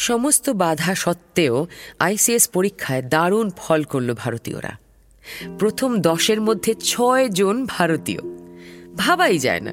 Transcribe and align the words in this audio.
সমস্ত 0.00 0.50
বাধা 0.50 0.94
সত্ত্বেও 0.94 1.66
আইসিএস 1.98 2.48
পরীক্ষায় 2.48 3.02
দারুণ 3.02 3.50
ফল 3.56 3.82
করল 3.82 4.14
ভারতীয়রা। 4.14 4.78
প্রথম 5.58 6.00
দশের 6.00 6.40
মধ্যে 6.40 6.74
ছয় 6.74 7.28
জন 7.28 7.66
ভারতীয়। 7.68 8.20
ভাবাই 8.96 9.38
যায় 9.38 9.60
না। 9.60 9.72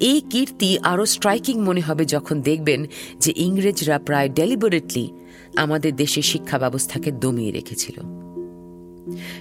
এই 0.00 0.22
কীর্তি 0.30 0.78
আরও 0.78 1.06
স্ট্রাইকিং 1.06 1.60
মনে 1.60 1.80
হবে 1.80 2.04
যখন 2.04 2.40
দেখবেন 2.40 2.86
যে 3.20 3.32
ইংরেজরা 3.36 3.98
প্রায় 3.98 4.28
ডেলিবারেটলি 4.28 5.10
আমাদের 5.56 5.96
দেশের 5.96 6.22
শিক্ষা 6.22 6.58
ব্যবস্থাকে 6.58 7.10
দমিয়ে 7.10 7.52
রেখেছিল। 7.52 8.00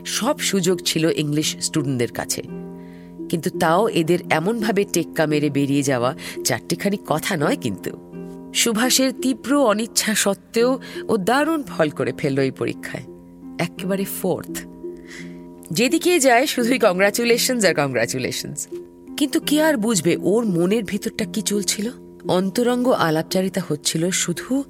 সব 0.06 0.40
সুযোগ 0.40 0.82
ছিল 0.82 1.12
ইংলিশ 1.16 1.56
স্টুডেন্টদের 1.62 2.12
কাছে। 2.12 2.42
কিন্তু 3.30 3.50
তাও 3.60 3.88
এদের 3.88 4.20
এমনভাবে 4.30 4.86
টেক্কা 4.94 5.26
মেরে 5.26 5.50
বেরিয়ে 5.50 5.84
যাওয়া 5.84 6.16
চারটিখানি 6.46 6.98
কথা 7.08 7.38
নয় 7.38 7.58
কিন্তু। 7.62 8.13
সুভাষের 8.54 9.12
তীব্র 9.22 9.64
অনিচ্ছা 9.66 10.16
সত্ত্বেও 10.16 10.80
ও 11.08 11.18
দারুণ 11.18 11.64
ফল 11.64 11.90
করে 11.90 12.14
ফেলল 12.18 12.40
এই 12.40 12.52
পরীক্ষায়। 12.52 13.04
একেবারে 13.60 14.06
ফোর্থ। 14.22 14.60
যেদিকে 15.72 16.20
যায় 16.20 16.48
শুধুই 16.48 16.80
কংগ্রাচুলেশনস 16.80 17.66
আর 17.66 17.74
কংগ্রাচুলেশনস 17.74 18.68
কিন্তু 19.18 19.40
কে 19.40 19.62
আর 19.64 19.78
বুঝবে 19.78 20.18
ওর 20.22 20.46
মনের 20.46 20.84
ভিতরটা 20.84 21.26
কি 21.26 21.42
চলছিল? 21.42 21.90
অন্তরঙ্গ 22.28 22.90
আলাপচারিতা 22.90 23.62
হচ্ছিল 23.68 24.10
শুধু 24.10 24.64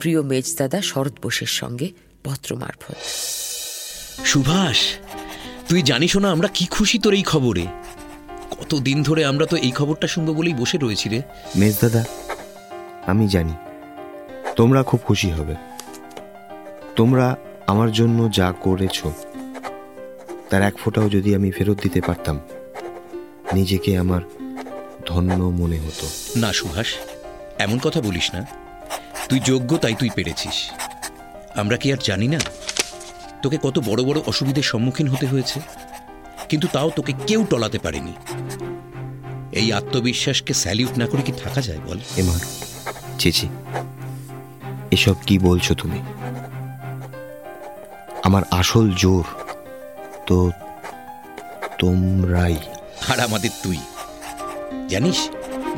প্রিয় 0.00 0.22
মেজদাদা 0.22 0.82
শরৎ 0.82 1.12
বোসের 1.22 1.46
সঙ্গে 1.46 1.90
পত্র 2.24 2.56
মারফত। 2.56 2.96
সুভাষ 4.24 4.78
তুই 5.68 5.82
জানিস 5.82 6.16
না 6.16 6.30
আমরা 6.30 6.48
কি 6.48 6.66
খুশি 6.66 6.98
তোর 6.98 7.14
এই 7.14 7.22
খবরে? 7.22 7.66
কতদিন 8.50 9.02
ধরে 9.02 9.24
আমরা 9.24 9.46
তো 9.46 9.56
এই 9.56 9.70
খবরটা 9.70 10.06
শুনব 10.06 10.32
বলেই 10.32 10.54
বসে 10.54 10.78
রয়েছি 10.78 11.08
রে। 11.08 11.22
মেজদাদা 11.56 12.04
আমি 13.06 13.28
জানি। 13.28 13.52
তোমরা 14.56 14.82
খুব 14.82 15.00
খুশি 15.04 15.30
হবে। 15.30 15.54
তোমরা 16.96 17.36
আমার 17.66 17.92
জন্য 17.92 18.32
যা 18.32 18.52
করেছ 18.60 19.06
তার 20.50 20.62
এক 20.62 20.78
ফোঁটাও 20.78 21.08
যদি 21.08 21.34
আমি 21.34 21.50
ফেরত 21.50 21.80
দিতে 21.82 22.00
পারতাম 22.00 22.40
নিজেকে 23.54 23.98
আমার 23.98 24.20
ধন্য 25.06 25.32
মনে 25.32 25.78
হতো। 25.78 26.06
না 26.36 26.52
সুভাষ 26.52 26.86
এমন 27.58 27.78
কথা 27.78 28.00
বলিস 28.00 28.34
না। 28.34 28.46
তুই 29.28 29.40
যোগ্য 29.40 29.76
তাই 29.76 29.94
তুই 29.94 30.10
পেরেছিস। 30.14 30.70
আমরা 31.56 31.76
কি 31.76 31.92
আর 31.92 31.96
জানি 32.04 32.28
না? 32.28 32.38
তোকে 33.42 33.58
কত 33.62 33.78
বড় 33.78 34.04
বড় 34.04 34.20
অসুবিধার 34.26 34.62
সম্মুখীন 34.62 35.08
হতে 35.08 35.26
হয়েছে 35.26 35.60
কিন্তু 36.48 36.68
তাও 36.72 36.90
তোকে 36.90 37.12
কেউ 37.26 37.46
টলাতে 37.50 37.78
পারেনি। 37.78 38.12
এই 39.52 39.72
আত্মবিশ্বাসকে 39.72 40.54
স্যালিউট 40.54 40.98
না 40.98 41.06
করে 41.06 41.22
কি 41.22 41.32
থাকা 41.32 41.60
যায় 41.60 41.78
বল? 41.86 41.98
এমার 42.16 42.40
চেচি। 43.22 43.48
এসব 44.90 45.14
কি 45.26 45.38
বলছো 45.38 45.74
তুমি? 45.74 46.00
আমার 48.22 48.42
আসল 48.50 48.92
জোর 48.92 49.24
তো 50.26 50.50
তোমরাই। 51.78 52.56
আর 53.08 53.20
আমাদের 53.20 53.50
তুই। 53.62 53.78
জানিস 54.88 55.28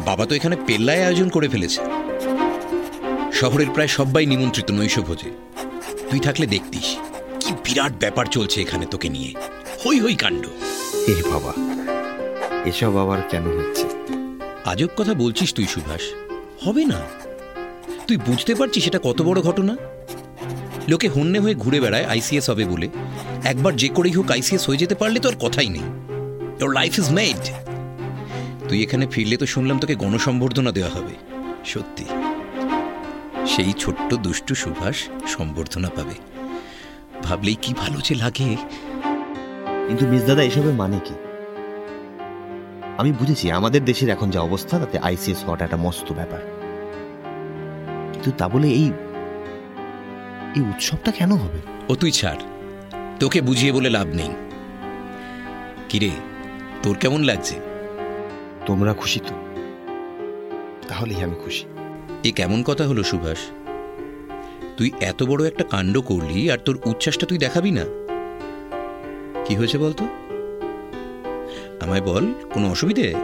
বাবা 0.04 0.26
তো 0.26 0.34
এখানে 0.34 0.56
পেল্লায় 0.66 1.04
আয়োজন 1.04 1.28
করে 1.28 1.48
ফেলেছে। 1.48 1.80
শহরের 3.32 3.70
প্রায় 3.70 3.88
সবাই 3.88 4.26
নিমন্ত্রিত 4.26 4.70
নৈশ 4.70 4.98
ভোজে 4.98 5.30
তুই 6.10 6.20
থাকলে 6.20 6.46
দেখতিস 6.46 6.96
কি 7.40 7.52
বিরাট 7.64 7.92
ব্যাপার 8.00 8.26
চলছে 8.26 8.62
এখানে 8.62 8.86
তোকে 8.86 9.08
নিয়ে। 9.08 9.34
হই 9.84 10.00
হই 10.00 10.14
কাণ্ড। 10.14 10.46
এ 11.06 11.22
বাবা 11.32 11.52
এসব 12.64 12.96
আবার 12.96 13.22
কেন 13.30 13.44
হচ্ছে? 13.58 13.86
আজব 14.64 14.88
কথা 14.96 15.14
বলছিস 15.14 15.54
তুই 15.54 15.66
সুভাষ। 15.66 16.02
হবে 16.64 16.84
না। 16.84 17.23
তুই 18.06 18.16
বুঝতে 18.16 18.54
পারছিস 18.54 18.84
সেটা 18.84 18.98
কত 19.02 19.22
বড় 19.22 19.42
ঘটনা? 19.42 19.76
লোকে 20.88 21.08
হন্যে 21.08 21.40
হয়ে 21.40 21.54
ঘুরে 21.54 21.80
বেড়ায় 21.80 22.04
আইসিএস 22.04 22.50
হবে 22.50 22.64
বলে। 22.64 22.88
একবার 23.44 23.76
যে 23.76 23.88
করেই 23.88 24.12
হোক 24.12 24.30
আইসিএস 24.30 24.66
হয়ে 24.66 24.76
যেতে 24.76 24.94
পারলে 24.94 25.20
তো 25.20 25.28
আর 25.28 25.34
কথাই 25.40 25.68
নেই। 25.68 25.82
তোর 26.58 26.72
লাইফ 26.72 26.98
ইজ 26.98 27.10
মেড 27.10 27.42
তুই 28.68 28.82
এখানে 28.82 29.06
ফিরলে 29.06 29.36
তো 29.36 29.46
শুনলাম 29.46 29.78
তোকে 29.78 29.94
গণসম্বর্ধনা 29.94 30.72
দেওয়া 30.72 30.90
হবে। 30.90 31.14
সত্যি। 31.64 32.04
সেই 33.46 33.72
ছোট্ট 33.78 34.14
দুষ্টু 34.14 34.54
সুভাষ 34.54 34.96
সম্বর্ধনা 35.26 35.88
পাবে। 35.88 36.14
ভাবলেই 37.22 37.54
কি 37.54 37.74
ভালো 37.74 38.00
যে 38.00 38.14
লাগে। 38.14 38.56
কিন্তু 39.88 40.06
মিসদাদা 40.06 40.42
এসবের 40.42 40.74
মানে 40.74 41.00
কি? 41.04 41.14
আমি 42.98 43.12
বুঝেছি, 43.12 43.50
আমাদের 43.50 43.84
দেশের 43.84 44.08
এখন 44.08 44.30
যা 44.30 44.40
অবস্থা, 44.40 44.78
তাতে 44.78 44.98
আইসিএস 44.98 45.44
হওয়াটা 45.44 45.64
একটা 45.64 45.76
মস্ত 45.76 46.12
ব্যাপার। 46.12 46.63
কিন্তু 48.24 48.38
তা 48.38 48.48
বলে 48.48 48.68
এই 48.68 48.92
এই 50.56 50.60
উৎসবটা 50.60 51.10
কেন 51.10 51.32
হবে? 51.32 51.58
ও 51.88 51.94
তুই 51.94 52.10
ছাড়। 52.10 52.38
তোকে 53.20 53.40
বুঝিয়ে 53.40 53.72
বলে 53.72 53.90
লাভ 53.90 54.06
নেই। 54.06 54.28
কিরে 55.88 56.10
তোর 56.82 56.96
কেমন 56.96 57.22
লাগছে? 57.22 57.60
তোমরা 58.66 58.94
খুশি 58.94 59.20
তো? 59.20 59.34
তাহলেই 60.88 61.22
আমি 61.22 61.34
খুশি। 61.44 61.64
এ 62.24 62.32
কেমন 62.32 62.62
কথা 62.62 62.84
হলো 62.86 63.02
সুভাষ? 63.02 63.38
তুই 64.76 64.90
এত 65.00 65.22
বড় 65.22 65.46
একটা 65.46 65.64
কাণ্ড 65.64 66.00
করলি 66.00 66.50
আর 66.50 66.58
তোর 66.58 66.78
উচ্ছ্বাসটা 66.84 67.26
তুই 67.26 67.38
দেখাবি 67.38 67.70
না। 67.70 67.84
কি 69.44 69.54
হয়েছে 69.54 69.78
বলতো? 69.78 70.04
আমায় 71.80 72.00
বল 72.00 72.34
কোনো 72.54 72.70
অসুবিধে? 72.70 73.14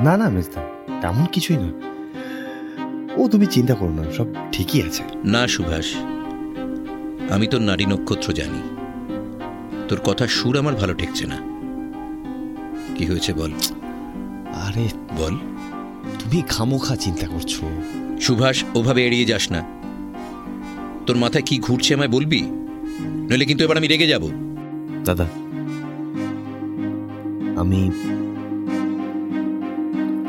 না 0.00 0.16
না 0.16 0.28
মেজদা 0.28 0.62
তেমন 1.00 1.26
কিছুই 1.26 1.56
না 1.56 1.89
ও 3.20 3.28
তুমি 3.28 3.46
চিন্তা 3.46 3.74
করো 3.74 3.90
না 3.90 4.12
সব 4.12 4.26
ঠিকই 4.52 4.82
আছে। 4.82 5.02
না 5.24 5.48
সুভাষ। 5.48 5.94
আমি 7.30 7.46
তোর 7.46 7.60
নারী 7.60 7.86
নক্ষত্র 7.86 8.32
জানি। 8.32 8.62
তোর 9.88 10.00
কথা 10.00 10.26
সুর 10.26 10.58
আমার 10.58 10.74
ভালো 10.74 10.94
ঠেকছে 10.94 11.26
না। 11.26 11.36
কি 12.94 13.06
হয়েছে 13.06 13.32
বল? 13.32 13.50
আরে 14.52 14.88
বল। 15.16 15.36
তুমি 16.18 16.42
খামোখা 16.48 16.96
চিন্তা 16.96 17.26
করছ। 17.26 17.60
সুভাষ 18.20 18.64
ওভাবে 18.74 19.06
এড়িয়ে 19.06 19.24
যাস 19.24 19.52
না। 19.52 19.62
তোর 21.06 21.16
মাথায় 21.16 21.44
কি 21.44 21.58
ঘুরছে 21.58 21.94
আমায় 21.94 22.08
বলবি? 22.08 22.42
নইলে 23.30 23.44
কিন্তু 23.44 23.64
এবার 23.64 23.76
আমি 23.76 23.86
রেগে 23.86 24.06
যাব। 24.06 24.28
দাদা 25.04 25.24
আমি 27.60 27.90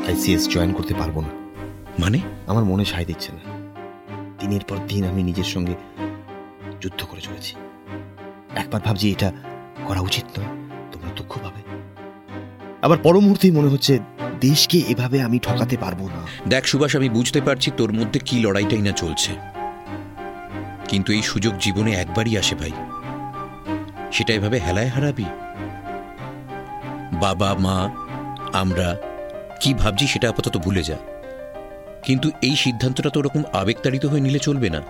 আইসিএস 0.08 0.48
জয়েন 0.48 0.72
করতে 0.72 0.94
পারব 0.94 1.20
না। 1.20 1.41
মানে? 1.98 2.20
আমার 2.46 2.64
মনে 2.64 2.84
সায় 2.84 3.04
দিচ্ছে 3.04 3.32
না। 3.32 3.52
দিনের 4.38 4.60
পর 4.68 4.76
দিন 4.88 5.04
আমি 5.04 5.22
নিজের 5.22 5.44
সঙ্গে 5.44 5.74
যুদ্ধ 6.80 7.04
করে 7.04 7.20
চলেছি। 7.20 7.56
একবার 8.56 8.80
ভাবছি 8.84 9.12
এটা 9.12 9.32
করা 9.84 10.00
উচিত 10.00 10.38
নয় 10.38 10.46
তোমরা 10.92 11.10
দুঃখ 11.16 11.38
পাবে। 11.38 11.62
আবার 12.82 12.98
পর 12.98 13.20
মুহূর্তেই 13.20 13.50
মনে 13.50 13.68
হচ্ছে 13.68 13.98
দেশকে 14.40 14.78
এভাবে 14.78 15.22
আমি 15.22 15.38
ঠকাতে 15.38 15.76
পারব 15.76 16.00
না। 16.00 16.48
দেখ 16.48 16.64
সুভাষ 16.64 16.96
আমি 16.96 17.08
বুঝতে 17.08 17.40
পারছি 17.40 17.70
তোর 17.76 17.92
মধ্যে 17.92 18.20
কি 18.20 18.40
লড়াইটাই 18.40 18.82
না 18.82 18.92
চলছে। 18.92 19.32
কিন্তু 20.88 21.12
এই 21.12 21.22
সুযোগ 21.22 21.54
জীবনে 21.60 21.92
একবারই 21.92 22.38
আসে 22.38 22.54
ভাই। 22.54 22.72
সেটা 24.12 24.34
এভাবে 24.34 24.58
হেলায় 24.58 24.88
হারাবি? 24.88 25.24
বাবা 27.20 27.54
মা 27.54 27.90
আমরা 28.52 28.96
কি 29.60 29.74
ভাবছি 29.74 30.06
সেটা 30.06 30.28
আপাতত 30.28 30.56
ভুলে 30.56 30.82
যা। 30.82 30.96
কিন্তু 32.02 32.30
এই 32.42 32.56
সিদ্ধান্তটা 32.56 33.10
তো 33.10 33.20
ওরকম 33.20 33.42
আবেগতাড়িত 33.52 34.06
হয়ে 34.06 34.20
নিলে 34.20 34.38
চলবে 34.38 34.70
না। 34.70 34.82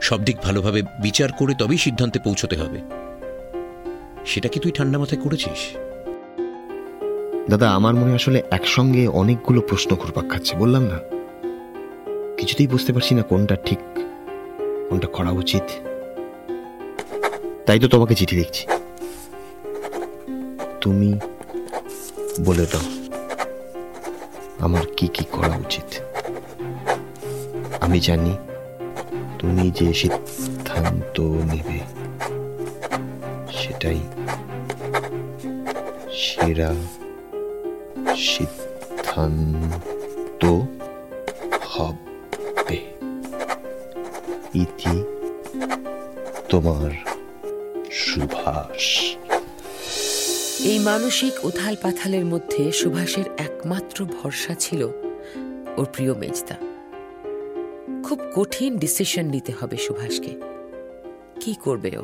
সব 0.00 0.24
দিক 0.24 0.36
ভালোভাবে 0.36 0.82
বিচার 0.82 1.32
করে 1.32 1.54
তবেই 1.54 1.78
সিদ্ধান্তে 1.78 2.18
পৌঁছতে 2.18 2.56
হবে। 2.56 2.80
সেটা 4.26 4.48
কি 4.48 4.58
তুই 4.60 4.72
ঠান্ডা 4.72 4.98
মাথায় 4.98 5.20
করেছিস? 5.20 5.60
দাদা, 7.50 7.70
আমার 7.70 7.94
মনে 7.94 8.14
আসলে 8.14 8.42
একসঙ্গে 8.50 9.08
অনেকগুলো 9.08 9.60
প্রশ্ন 9.60 9.96
ঘুরপাক 9.96 10.30
খাচ্ছে, 10.30 10.56
বললাম 10.56 10.82
না? 10.82 10.98
কিছুতেই 12.36 12.66
বুঝতে 12.66 12.92
পারছি 12.92 13.14
না 13.14 13.22
কোনটা 13.22 13.56
ঠিক, 13.56 13.78
কোনটা 14.88 15.06
করা 15.06 15.30
উচিত। 15.30 15.66
তাই 17.66 17.78
তো 17.80 17.88
তোমাকে 17.88 18.14
চিঠি 18.14 18.36
লিখছি। 18.36 18.66
তুমি 20.80 21.20
বলে 22.44 22.66
দাও। 22.66 22.99
আমার 24.60 24.82
কি 24.96 25.08
কি 25.08 25.24
করা 25.32 25.56
উচিত? 25.56 26.00
আমি 27.80 28.00
জানি 28.00 28.36
তুমি 29.38 29.70
যে 29.70 29.94
সিদ্ধান্ত 29.94 31.20
নেবে 31.20 31.80
সেটাই 33.52 34.00
সেরা 36.12 36.74
সিদ্ধান্ত 38.16 40.60
হবে। 41.70 42.86
ইতি 44.54 45.04
তোমার 46.48 46.90
সুভাষ। 47.90 49.16
এই 50.64 50.78
মানসিক 50.78 51.44
উথাল 51.44 51.76
পাথালের 51.82 52.24
মধ্যে 52.24 52.72
সুভাষের 52.72 53.24
একমাত্র 53.38 54.04
ভরসা 54.04 54.54
ছিল 54.54 54.82
ওর 55.76 55.84
প্রিয় 55.84 56.14
মেজদা। 56.14 56.54
খুব 58.04 58.20
কঠিন 58.36 58.78
ডিসিশন 58.78 59.26
নিতে 59.26 59.52
হবে 59.60 59.76
সুভাষকে। 59.76 60.34
কি 61.40 61.54
করবে 61.54 61.98
ও? 61.98 62.02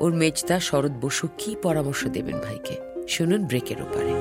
ওর 0.00 0.12
মেজদা 0.12 0.60
শরৎ 0.60 0.90
বসু 1.00 1.28
কি 1.38 1.56
পরামর্শ 1.62 2.06
দেবেন 2.06 2.38
ভাইকে? 2.38 2.76
শুনুন 3.08 3.44
ব্রেকের 3.44 3.76
ওপারে। 3.82 4.12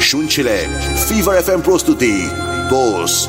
শুনছিলেন 0.00 0.96
ফিভার 1.08 1.36
এফ 1.36 1.50
প্রস্তুতি 1.64 2.28
বোস 2.70 3.28